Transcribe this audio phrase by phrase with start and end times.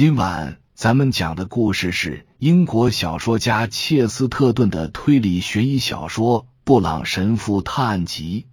[0.00, 8.46] 今晚咱们讲的故事是英国小说家切斯特顿的推理悬疑小说《布朗神父探案集》。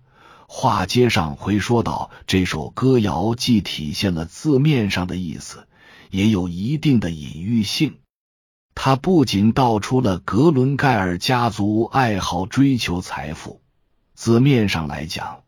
[0.50, 5.70] 话接上回说到，这首歌谣既体现了字面上的意思，
[6.10, 8.00] 也有一定的隐喻性。
[8.76, 13.62] 它不仅道出了格伦盖尔家族爱好追求财富，
[14.16, 15.44] 字面上来讲，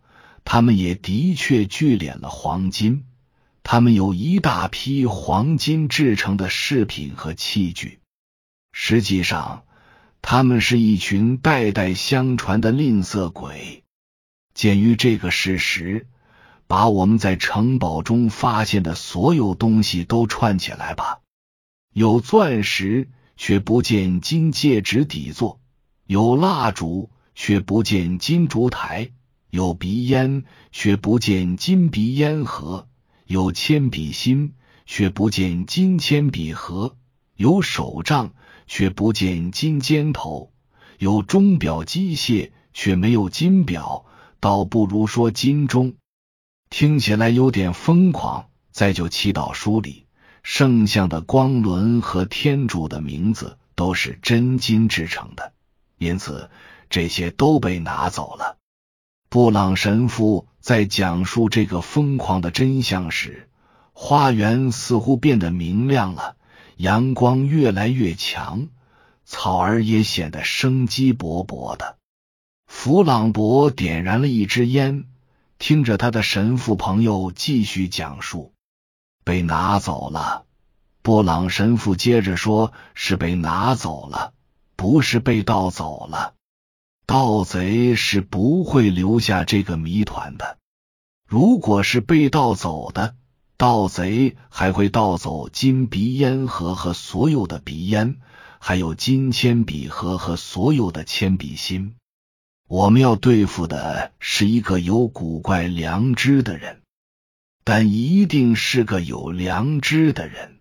[0.45, 3.03] 他们也的确聚敛了黄金。
[3.63, 7.99] 他们有一大批黄金制成的饰品和器具。
[8.71, 9.63] 实际上，
[10.21, 13.83] 他们是一群代代相传的吝啬鬼。
[14.53, 16.07] 鉴于这个事实，
[16.67, 21.21] 把我们在城堡中发现的所有东西都串起来吧。
[21.93, 25.59] 有钻石，却不见金戒指底座；
[26.05, 29.11] 有蜡烛，却不见金烛台；
[29.49, 32.88] 有鼻烟，却不见金鼻烟盒；
[33.29, 34.55] 有铅笔芯，
[34.87, 36.95] 却不见金铅笔盒；
[37.35, 38.33] 有手杖，
[38.65, 40.49] 却不见金尖头；
[40.97, 44.05] 有钟表机械，却没有金表。
[44.39, 45.93] 倒不如说金钟，
[46.71, 48.47] 听起来有点疯狂。
[48.71, 50.07] 再就祈祷书里
[50.41, 55.53] 圣像的光轮和天主的名字都是真金制成的，
[55.99, 56.49] 因此
[56.89, 58.57] 这些都被拿走了。
[59.31, 63.47] 布朗神父在讲述这个疯狂的真相时，
[63.93, 66.35] 花园似乎变得明亮了，
[66.77, 68.69] 阳光越来越强，
[69.25, 71.97] 草儿也显得生机勃勃的。
[72.65, 75.05] 弗朗博点燃了一支烟，
[75.59, 78.51] 听着他的神父朋友继续讲述。
[79.23, 80.45] 被拿走了，
[81.03, 84.33] 布朗神父接着说：“是被拿走了，
[84.75, 86.33] 不是被盗走了。
[87.09, 90.59] 盗贼是不会留下这个谜团的。
[91.27, 93.15] 如果是被盗走的，
[93.57, 98.17] 盗贼还会盗走金鼻烟盒和所有的鼻烟，
[98.59, 101.95] 还有金铅笔盒和所有的铅笔芯。”
[102.69, 106.83] 我们要对付的是一个有古怪良知的人，
[107.63, 110.59] 但一定是个有良知的人。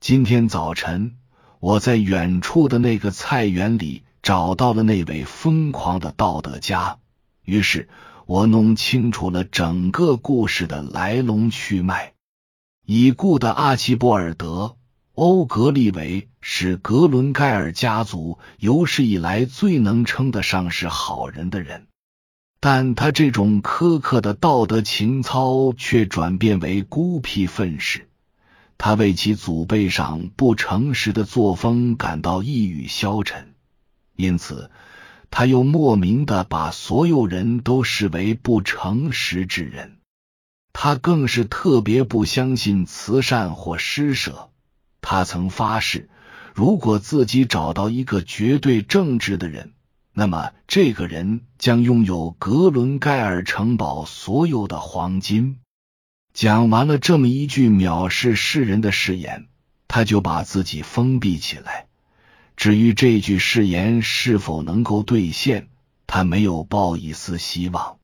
[0.00, 1.18] 今天早晨，
[1.60, 6.98] 我在远处的那个菜园里找到了那位疯狂的道德家，
[7.44, 7.88] 于是
[8.26, 12.14] 我弄清楚了整个故事的来龙去脉。
[12.86, 14.74] 已故的阿奇博尔德。
[15.14, 21.88] 欧格利维是格伦盖尔家族有史以来最能称得上是好人的人，
[22.60, 28.08] 但他这种苛刻的道德情操却转变为孤僻愤世。
[28.78, 33.54] 他为其祖辈上不诚实的作风感到抑郁消沉，
[34.18, 34.72] 因此
[35.30, 39.98] 他又莫名的把所有人都视为不诚实之人。
[40.72, 44.50] 他更是特别不相信慈善或施舍。
[45.00, 46.08] 他曾发誓，
[46.52, 49.72] 如果自己找到一个绝对正直的人，
[50.12, 55.60] 那么这个人将拥有格伦盖尔城堡所有的黄金。
[56.32, 59.46] 讲完了这么一句藐视世人的誓言，
[59.86, 61.87] 他就把自己封闭起来。
[62.58, 65.68] 至于这句誓言是否能够兑现，
[66.08, 67.98] 他没有抱一丝希望。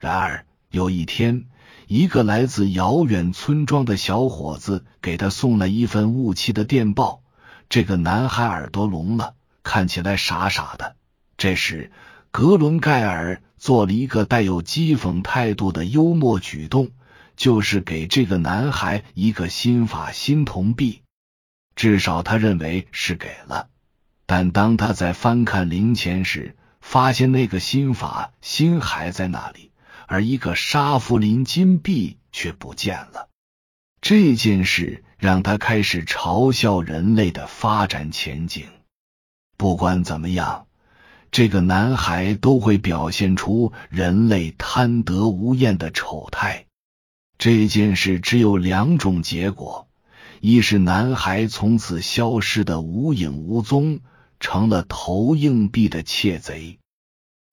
[0.00, 1.46] 然而有一天。
[1.88, 7.22] 一个来自遥远村庄的小伙子给他送了一份雾气的电报。
[7.68, 10.96] 这个男孩耳朵聋了，看起来傻傻的。
[11.36, 11.92] 这时，
[12.32, 16.90] 格伦盖尔做了一个带有讥讽态度的幽默举动，
[17.36, 21.02] 就是给这个男孩一个新法新铜币。
[21.76, 23.68] 至少他认为是给了。
[24.26, 29.70] 但当他在翻看零钱时，发现那个心法心还在那里。
[30.08, 33.28] 而一个沙弗林金币却不见了，
[34.00, 38.66] 这件事让他开始嘲笑人类的发展前景。
[39.56, 40.66] 不管怎么样，
[41.32, 46.66] 这个男孩都会表现出人类贪得无厌的丑态。
[47.36, 49.88] 这件事只有两种结果：
[50.40, 53.98] 一是男孩从此消失的无影无踪，
[54.40, 56.78] 成了投硬币的窃贼。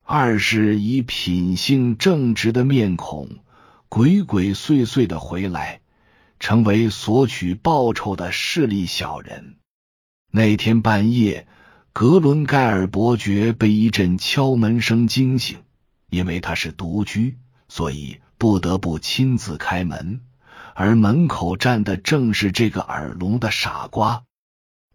[0.05, 3.29] 二是以品性正直的面孔，
[3.87, 5.81] 鬼鬼祟祟的回来，
[6.39, 9.55] 成为索取报酬的势利小人。
[10.29, 11.47] 那天半夜，
[11.93, 15.59] 格伦盖尔伯爵被一阵敲门声惊醒，
[16.09, 17.37] 因为他是独居，
[17.69, 20.21] 所以不得不亲自开门。
[20.75, 24.23] 而门口站的正是这个耳聋的傻瓜。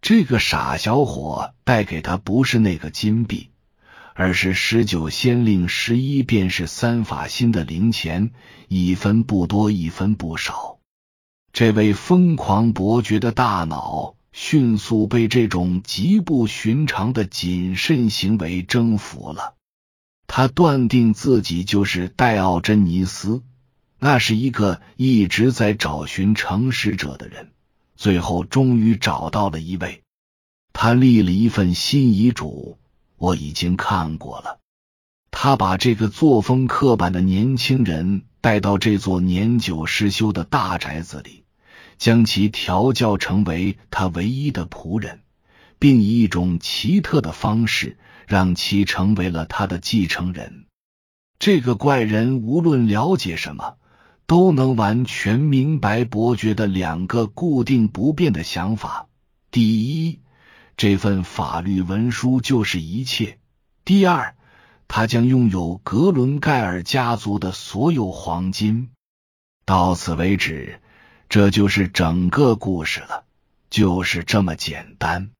[0.01, 3.49] 这个傻小伙带给他不是那个金币。
[4.15, 8.31] 而是十九先令十一便是三法新的零钱，
[8.67, 10.79] 一分不多，一分不少。
[11.53, 19.55] 这位疯狂伯爵的大脑迅速被这种极不寻常的谨慎行为征服了。
[20.27, 23.41] 他断定自己就是戴奥珍尼斯，
[23.99, 27.51] 那是一个一直在找寻诚实者的人。
[27.99, 30.03] 最后，终于找到了一位。
[30.71, 32.77] 他立了一份新遗嘱，
[33.17, 34.59] 我已经看过了。
[35.31, 41.43] 他把这个作风刻板的年轻人带到这座年久失修的大宅子里，
[41.97, 45.19] 将其调教成为他唯一的仆人，
[45.77, 47.97] 并以一种奇特的方式
[48.27, 50.67] 让其成为了他的继承人。
[51.37, 53.75] 这个怪人无论了解什么，
[54.29, 59.07] 都能完全明白伯爵的两个固定不变的想法：
[59.49, 60.19] 第一，
[60.77, 63.39] 这份法律文书就是一切；
[63.83, 64.35] 第二。
[64.87, 68.91] 他将拥有格伦盖尔家族的所有黄金。
[69.65, 70.79] 到此为止，
[71.27, 73.23] 这就是整个故事了，
[73.71, 75.31] 就是这么简单。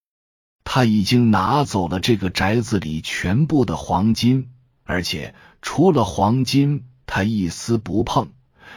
[0.63, 4.49] 他已经拿走了这个宅子里全部的黄金，
[4.83, 8.31] 而且除了黄金，他一丝不碰，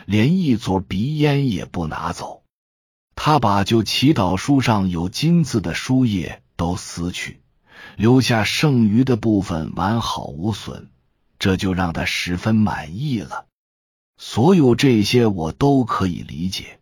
[0.06, 2.42] 连一撮鼻烟也不拿走。
[3.14, 7.40] 他把就祈祷书上有金字的书页都撕去。
[7.96, 10.88] 留下剩余的部分完好无损，
[11.38, 13.46] 这就让他十分满意了。
[14.16, 16.78] 所有这些我都可以理解，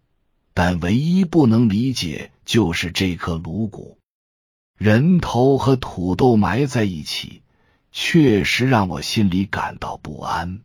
[0.52, 3.99] 但唯一不能理解就是这颗颅骨，
[4.76, 7.43] 人头和土豆埋在一起，
[7.93, 10.61] 确实让我心里感到不安。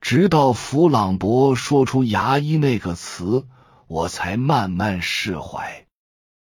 [0.00, 3.46] 直到弗朗博说出“牙医”那个词，
[3.88, 5.86] 我才慢慢释怀，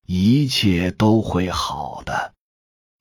[0.05, 2.33] 一切都会好的。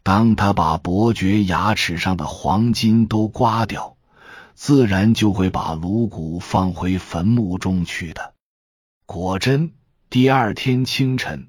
[0.02, 3.96] 当他把伯爵牙齿上的黄金都刮掉，
[4.54, 8.34] 自然就会把颅骨放回坟墓中去的。
[9.06, 9.72] 果真，
[10.10, 11.48] 第二天清晨，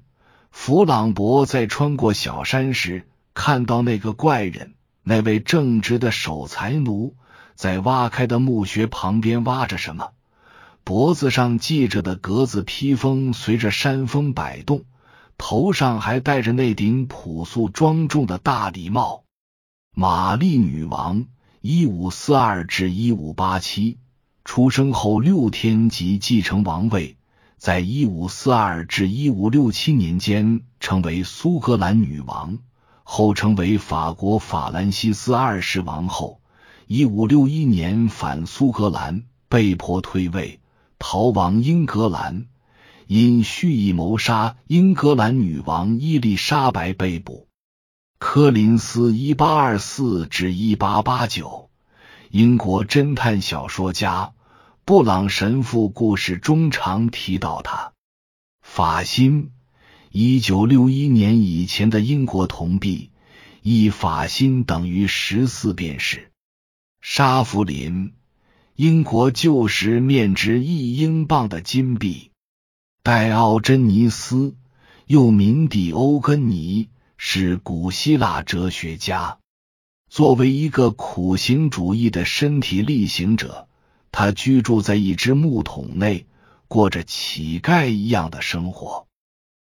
[0.50, 7.14] 弗朗博在穿过小山时，看到那个怪人，那位正直的守财奴，
[7.56, 10.10] 在挖开的墓穴旁边挖着什么，
[10.84, 14.84] 脖子上系着的格子披风随着山风摆动。
[15.38, 19.24] 头上还戴着那顶朴素庄重的大礼帽。
[19.94, 21.26] 玛丽女王
[21.60, 23.98] （一五四二至一五八七）
[24.44, 27.16] 出生后六天即继承王位，
[27.58, 32.58] 在一五四二至一五六七年间成为苏格兰女王，
[33.02, 36.40] 后成为法国法兰西斯二世王后。
[36.88, 40.60] 一五六一年反苏格兰，被迫退位，
[41.00, 42.46] 逃亡英格兰。
[43.08, 47.48] 因蓄意谋杀英格兰女王伊丽莎白被捕。
[48.20, 51.70] 柯林斯（一八二四至一八八九），
[52.30, 54.34] 英国侦探小说家
[54.84, 57.94] 布朗神父故事中常提到他。
[58.60, 59.50] 法新
[60.12, 63.10] （一九六一年以前的英国铜币，
[63.62, 66.30] 一法新等于十四便士。
[67.08, 68.14] 沙弗林
[68.74, 72.32] （英国旧时面值一英镑的金币。
[73.04, 74.56] 戴奥珍尼斯，
[75.06, 79.38] 又名蒂欧根尼，是古希腊哲学家。
[80.10, 83.68] 作为一个苦行主义的身体力行者，
[84.10, 86.26] 他居住在一只木桶内，
[86.66, 89.06] 过着乞丐一样的生活。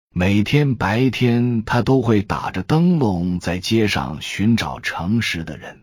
[0.09, 5.82] 每天白天，他都会打着灯笼在街上寻找诚实的人。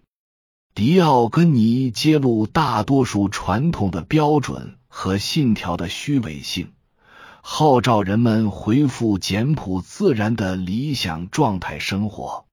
[0.73, 6.73] 迪奥根尼揭露大多数传统的标准和信条的虚伪性。
[7.43, 12.47] 号召人们恢复简朴自然的理想状态生活。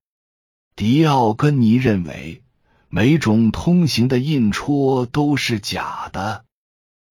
[0.76, 2.42] 迪奥根尼认为，
[2.90, 6.44] 每种通行的印戳都是假的。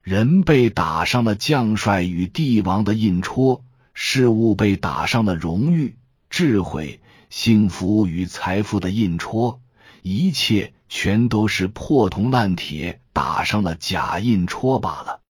[0.01, 5.97] 人被打上了将帅与帝王的印戳，事物被打上了荣誉、
[6.29, 9.59] 智慧、幸福与财富的印戳，
[10.01, 15.21] 一切全都是破铜烂铁打上了假印戳罢了。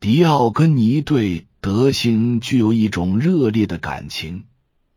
[0.00, 1.46] 迪奥根尼对。
[1.64, 4.46] 德行具有一种热烈的感情，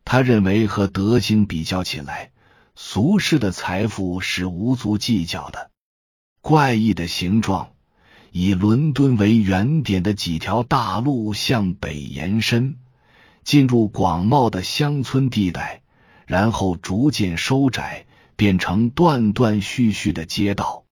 [0.04, 2.32] 他认为和德行比较起来，
[2.75, 5.70] 俗世的财富是无足计较的。
[6.42, 7.74] 怪异的形状，
[8.32, 12.80] 以伦敦为原点的几条大路向北延伸，
[13.44, 15.84] 进入广袤的乡村地带，
[16.25, 18.05] 然后逐渐收窄，
[18.36, 20.86] 变成断断续续的街道。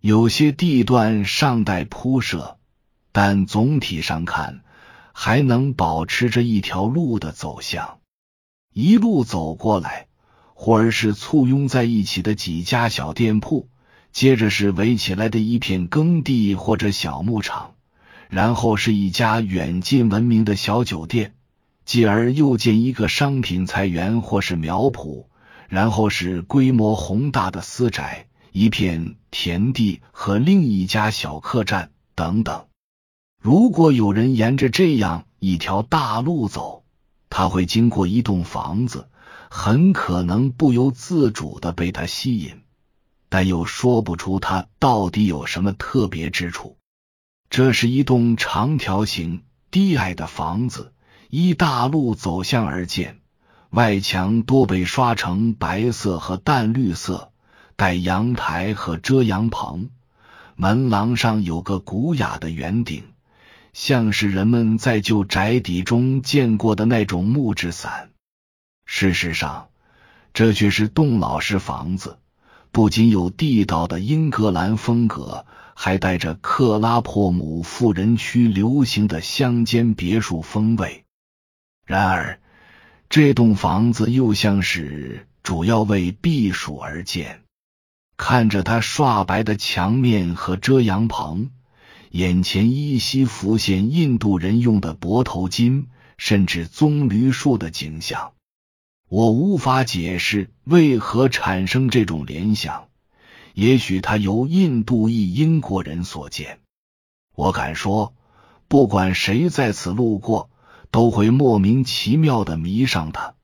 [0.00, 2.58] 有些地段尚待铺设，
[3.12, 4.62] 但总体上看。
[5.12, 7.98] 还能保持着一条路的走向，
[8.72, 10.06] 一路走过来，
[10.54, 13.68] 或儿是簇拥在一起的几家小店铺，
[14.12, 17.74] 接着是围起来的一片耕地或者小牧场，
[18.30, 21.34] 然后是一家远近闻名的小酒店，
[21.84, 25.26] 继而又见一个商品菜园或是苗圃，
[25.70, 32.66] 然后是规模宏大的私宅、一片田地和另一家小客栈等等。
[33.40, 36.82] 如果有人沿着这样一条大路走，
[37.30, 39.08] 他会经过一栋房子，
[39.48, 42.62] 很可能不由自主的被它吸引，
[43.28, 46.78] 但又说不出它到底有什么特别之处。
[47.48, 50.92] 这是一栋长条形、低矮的房子，
[51.28, 53.19] 依大路走向而建，
[53.70, 57.32] 外墙多被刷成白色和淡绿色，
[57.76, 59.90] 带阳台和遮阳棚，
[60.56, 63.04] 门廊上有个古雅的圆顶，
[63.72, 68.10] 像是人们在旧宅邸中见过的那种木质伞。
[68.86, 69.68] 事实上，
[70.34, 72.18] 这却是栋老式房子，
[72.72, 75.46] 不仅有地道的英格兰风格。
[75.82, 81.06] 还带着克拉珀姆富人区流行的乡间别墅风味。
[81.86, 82.38] 然而，
[83.10, 87.42] 这栋房子又像是主要为避暑而建。
[88.16, 91.50] 看着它刷白的墙面和遮阳棚，
[92.12, 95.86] 眼前依稀浮现印度人用的脖头巾，
[96.18, 98.34] 甚至棕榈树的景象。
[99.08, 102.86] 我无法解释为何产生这种联想。
[103.54, 106.60] 也许它由印度裔英国人所建，
[107.34, 108.14] 我敢说，
[108.68, 110.48] 不管谁在此路过，
[110.90, 113.34] 都会莫名其妙的迷上他，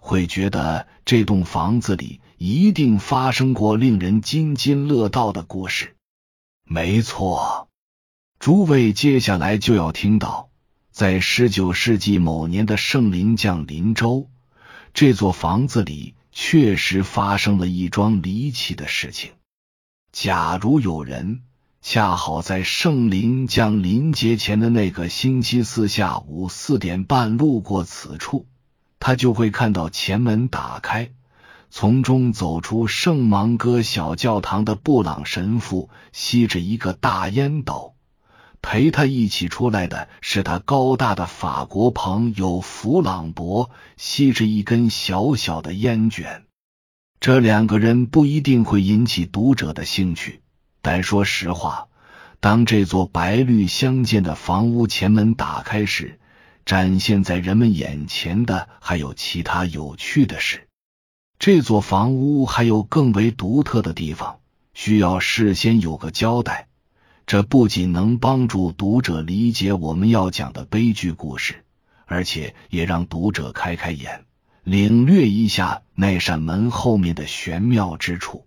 [0.00, 5.96] 会觉得这栋房子里一定发生过令人津津乐道的故事。
[6.64, 7.68] 没错，
[8.38, 10.48] 诸位接下来就要听到，
[10.90, 14.30] 在十九世纪某年的圣灵降临州，
[14.94, 19.32] 这座房子里确实发生了一桩离奇的事情。
[20.10, 21.42] 假如有人
[21.86, 28.46] 恰好在圣灵降临节前的那个星期四下午四点半路过此处，
[28.98, 31.10] 他就会看到前门打开，
[31.68, 37.94] 从中走出圣芒戈小教堂的布朗神父，吸着一个大烟斗。
[38.62, 46.46] 陪他一起出来的是他高大的法国朋友弗朗博，吸着一根小小的烟卷。
[47.20, 50.40] 这两个人不一定会引起读者的兴趣，
[50.84, 51.88] 但说实话，
[52.40, 56.20] 当这座白绿相间的房屋前门打开时，
[56.66, 60.68] 展现在人们眼前的还有其他有趣的事。
[61.38, 64.40] 这座房屋还有更为独特的地方，
[64.74, 66.68] 需要事先有个交代。
[67.26, 71.64] 这不仅能帮助读者理解我们要讲的悲剧故事，
[72.04, 74.26] 而且也让读者开开眼。
[74.64, 78.46] 领略一下那扇门后面的玄妙之处。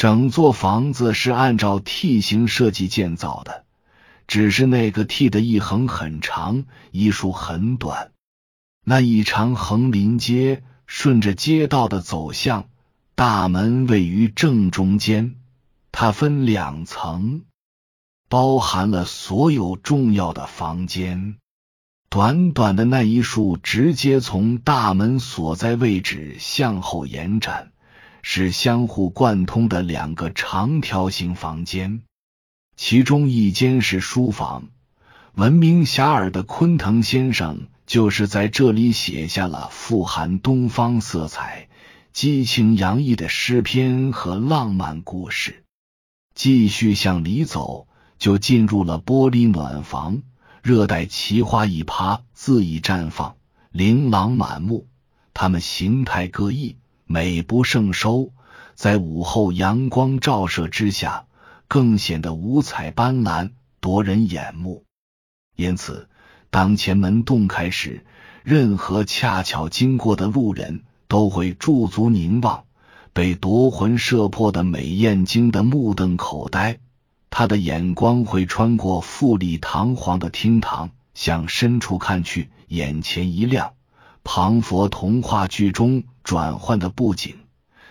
[0.00, 3.66] 整座房子是按照 T 型设计建造的，
[4.26, 8.10] 只是那个 T 的一横很长，一竖很短。
[8.82, 12.70] 那一长横临街，顺着街道的走向，
[13.14, 15.36] 大门位于正中间。
[15.92, 17.42] 它分两层，
[18.30, 21.36] 包含了所有重要的房间。
[22.08, 27.72] 短短的那一竖直接从大门所在位置向后延展，
[28.22, 32.02] 是相互贯通的两个长条形房间，
[32.76, 34.68] 其中一间是书房。
[35.34, 41.68] 闻名遐迩的昆腾先生就是在这里写下了富含东方色彩、
[42.12, 45.64] 激情洋溢的诗篇和浪漫故事。
[46.34, 47.86] 继续向里走，
[48.18, 50.22] 就进入了玻璃暖房。
[50.62, 53.36] 热带奇花异趴恣意绽放，
[53.70, 54.88] 琳琅满目。
[55.32, 56.76] 它们形态各异，
[57.12, 58.30] 美不胜收。
[58.76, 61.24] 在午后阳光照射之下，
[61.66, 63.50] 更显得五彩斑斓，
[63.80, 64.84] 夺人眼目。
[65.56, 66.08] 因此，
[66.50, 68.06] 当前门洞开时，
[68.44, 72.62] 任何恰巧经过的路人都会驻足凝望，
[73.12, 76.78] 被夺魂摄魄的美艳惊得目瞪口呆。
[77.28, 83.72] 他的眼光会穿过富丽堂皇的厅堂，向深处看去，眼前一亮。
[84.24, 87.36] 庞佛童话剧中转换的布景，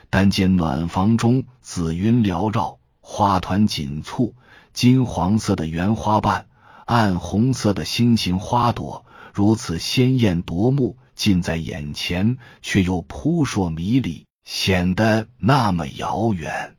[0.09, 4.35] 但见暖房中紫云缭绕，花团锦簇，
[4.73, 6.47] 金黄色的圆花瓣，
[6.85, 16.75] 暗红色的星形花朵，如此鲜艳夺目，近在眼前，却又扑朔迷离，显得那么遥远。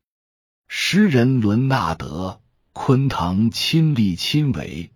[0.68, 2.40] 诗人伦纳德。
[2.72, 4.92] 昆腾亲力亲为，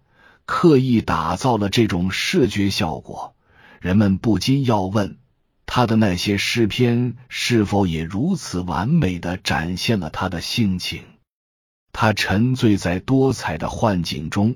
[0.47, 3.34] 刻意打造了这种视觉效果，
[3.85, 5.19] 人们不禁要问：
[5.67, 11.03] 他的那些诗篇是否也如此完美的展现了他的性情？
[11.93, 14.55] 他沉醉在多彩的幻境中，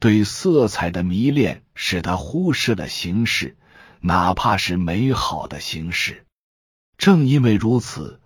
[0.00, 3.56] 对色彩的迷恋使他忽视了形式，
[4.00, 6.26] 哪怕是美好的形式。
[6.98, 8.20] 正因为如此，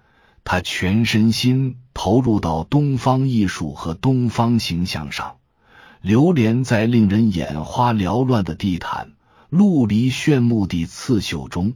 [0.45, 5.37] 他全身心投入到东方艺术和东方形象上，
[6.01, 9.13] 流连在令人眼花缭乱的地毯、
[9.49, 11.75] 陆离炫目的刺绣中。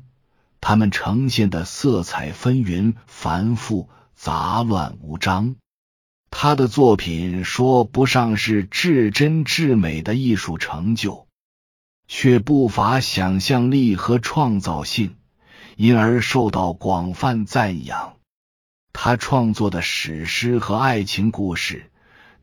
[0.61, 5.57] 他们呈现的色彩纷纭、繁复、杂乱无章。
[6.31, 11.26] 他的作品说不上是至真至美的艺术成就，
[12.07, 15.17] 却不乏想象力和创造性，
[15.76, 18.14] 因而受到广泛赞扬。
[18.93, 21.91] 他创作的史诗和爱情故事，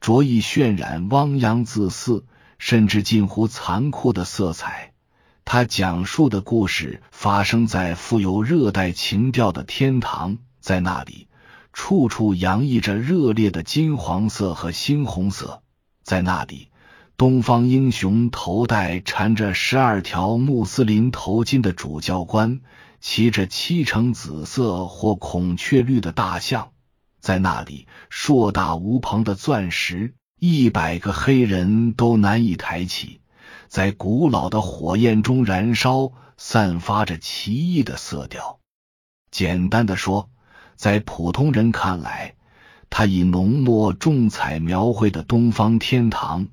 [0.02, 2.26] 着意渲染汪洋恣肆，
[2.58, 4.89] 甚至近乎残酷的色彩。
[5.52, 11.28] 他讲述的故事发生在富有热带情调的天堂，在那里，
[11.74, 15.64] 处处洋溢着热烈的金黄色和猩红色。
[16.04, 16.68] 在那里，
[17.18, 22.62] 东方英雄头戴缠着十二条穆斯林头巾的主教官，
[23.02, 26.74] 骑着漆成紫色或孔雀绿的大象。
[27.20, 33.20] 在那里，硕大无朋的钻石，一百个黑人都难以抬起。
[33.70, 38.60] 在古老的火焰中燃烧，散发着奇异的色调。
[39.30, 40.32] 简单的说，
[40.76, 42.34] 在普通人看来，
[42.90, 46.48] 他以浓墨重彩描绘的东方天堂，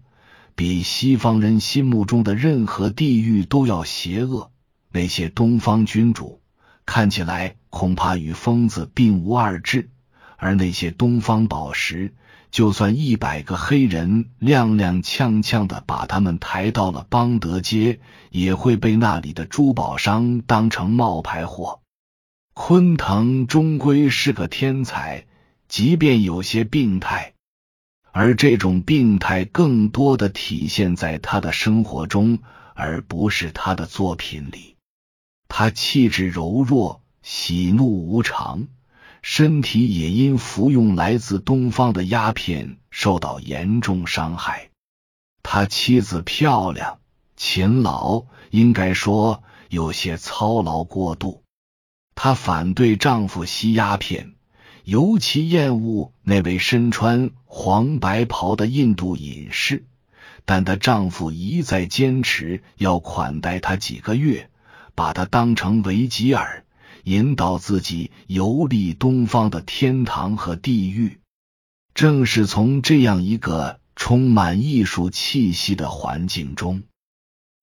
[0.54, 4.52] 比西方人心目中的任何地狱都要邪恶。
[4.90, 6.42] 那些东方君主
[6.84, 9.88] 看起来恐怕与疯子并无二致，
[10.36, 12.14] 而那些东方宝石。
[12.56, 21.82] 就算一百个黑人踉踉跄跄的把他们抬到了邦德街，也会被那里的珠宝商当成冒牌货。
[22.54, 25.26] 昆腾终归是个天才，
[25.68, 27.34] 即便有些病态，
[28.10, 32.38] 而这种病态更多的体现在他的生活中，
[32.72, 34.76] 而不是他的作品里。
[35.46, 38.66] 他气质柔弱，喜怒无常。
[39.22, 44.70] 身体也因服用来自东方的鸦片受到严重伤害。
[45.42, 46.98] 他妻子漂亮、
[47.36, 51.42] 勤劳，应该说有些操劳过度。
[52.14, 54.34] 她反对丈夫吸鸦片，
[54.84, 59.84] 尤其厌恶那位身穿黄白袍的印度隐士。
[60.44, 64.48] 但她丈夫一再坚持要款待她几个月，
[64.94, 66.64] 把她当成维吉尔。
[67.06, 71.20] 引导自己游历东方的天堂和地狱，
[71.94, 76.82] 正是从这样一个充满艺术气息的环境中，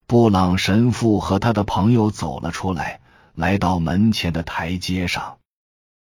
[0.08, 3.02] 布朗神父和他的朋友走了出来，
[3.36, 5.40] 来到门前的台阶上。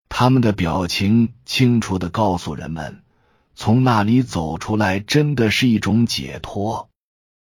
[0.07, 3.01] 他们的表情清楚的告诉人们，
[3.55, 6.89] 从那里走出来真的是一种解脱。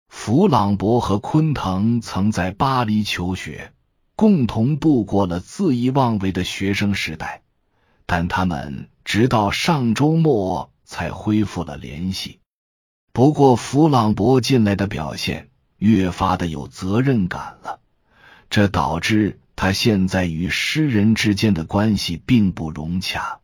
[0.07, 3.73] 弗朗博和昆腾曾在巴黎求学。
[4.21, 7.41] 共同度过了恣意妄为的学生时代，
[8.05, 12.37] 但他们直到上周末才恢复了联系。
[13.13, 17.79] 不过，弗朗博近来的表现越发的有责任感了，
[18.51, 23.39] 这导致他现在与诗人之间的关系并不融洽。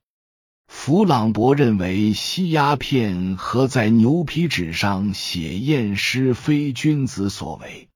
[0.67, 7.89] 弗朗博认为吸鸦片和在牛皮纸上写艳诗非君子所为。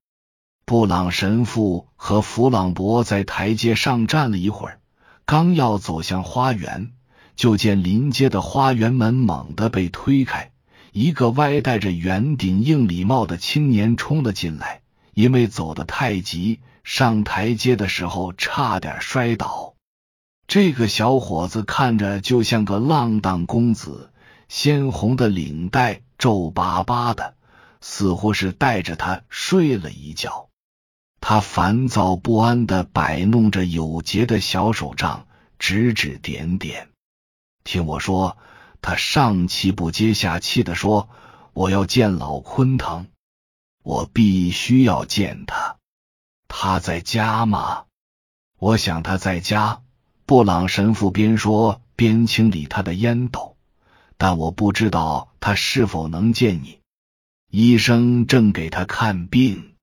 [0.72, 4.80] 布朗神父和弗朗博在台阶上站了一会儿，
[5.26, 6.92] 刚要走向花园，
[7.36, 10.50] 就见临街的花园门猛地被推开，
[10.92, 14.80] 一个歪戴着圆顶硬礼帽的青年冲了进来。
[15.12, 19.74] 因为走得太急，上台阶的时候差点摔倒。
[20.46, 24.10] 这个小伙子看着就像个浪荡公子，
[24.48, 27.34] 鲜红的领带皱巴巴的，
[27.82, 30.48] 似乎是带着他睡了一觉。
[31.22, 36.88] 他烦躁不安的摆弄着有节的小手杖，指指点点。
[37.62, 38.36] 听我说，
[38.82, 41.08] 他上气不接下气的说
[41.54, 43.06] ：“我要见老昆腾，
[43.84, 45.76] 我必须要见他。
[46.48, 47.84] 他在家吗？
[48.58, 49.80] 我想他在家。”
[50.26, 53.56] 布朗神父边说边清理他的烟斗，
[54.16, 56.80] 但我不知道他是否能见你。
[57.48, 59.74] 医生正给他看病。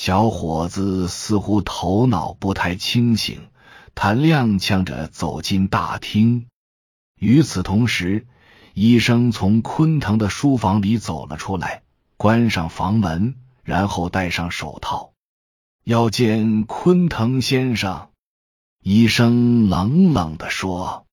[0.00, 3.48] 小伙子似乎头脑不太清醒，
[3.96, 6.46] 他踉跄着走进大厅。
[7.18, 8.24] 与此同时，
[8.74, 11.82] 医生从昆腾的书房里走了出来，
[12.16, 13.34] 关上房门，
[13.64, 15.10] 然后戴上手套。
[15.82, 18.10] 要见昆腾先生，
[18.80, 21.06] 医生冷冷的说：“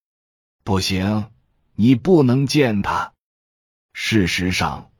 [0.64, 1.26] 不行，
[1.74, 3.14] 你不能见他。”
[3.94, 4.92] 事实上。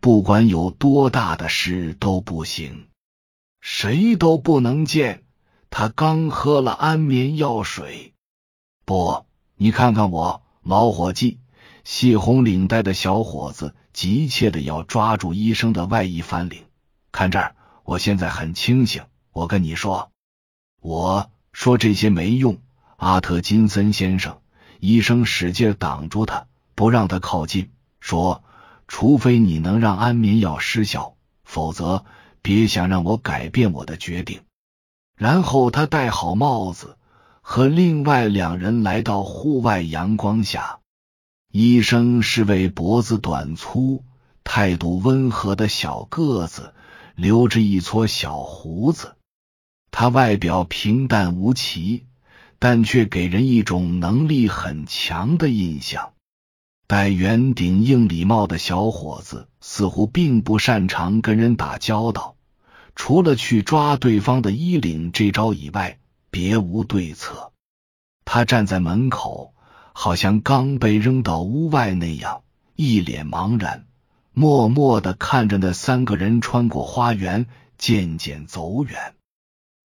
[0.00, 2.88] 不管有多大的事都不行，
[3.60, 5.24] 谁都不能见。
[5.70, 8.14] 他刚喝了安眠药水，
[8.84, 11.38] 不，你看看我，老伙计。
[11.82, 16.64] 系红领带的小伙子急切的要抓住医生的外衣翻领。
[17.10, 19.02] 看这儿，我现在很清醒。
[19.32, 20.10] 我跟你说，
[20.80, 22.58] 我说这些没用。
[22.96, 24.40] 阿特金森先生，
[24.78, 28.44] 医生使劲挡住他，不让他靠近，说：
[28.88, 32.04] 除非你能让安眠药失效，否则
[32.42, 34.40] 别想让我改变我的决定。
[35.16, 36.96] 然后他戴好帽子，
[37.40, 40.78] 和另外两人来到户外阳光下。
[41.52, 44.04] 医生是位脖子短粗、
[44.44, 46.72] 态度温和的小个子，
[47.16, 49.16] 留着一撮小胡子。
[49.90, 52.06] 他外表平淡无奇，
[52.60, 56.12] 但却给人一种能力很强的印象。
[56.90, 62.34] 戴圆顶硬礼帽的小伙子似乎并不擅长跟人打交道，
[62.96, 66.00] 除了去抓对方的衣领这招以外，
[66.32, 67.52] 别无对策。
[68.24, 69.54] 他站在门口。
[69.92, 72.42] 好像刚被扔到屋外那样，
[72.74, 73.86] 一脸茫然，
[74.32, 77.46] 默默的看着那三个人穿过花园，
[77.78, 79.14] 渐渐走远。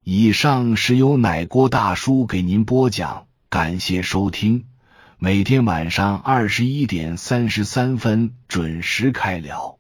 [0.04, 4.66] 以上是由奶锅大叔给您播讲，感谢收听。
[5.18, 9.80] 每天晚上二十一点三十三分准时开聊。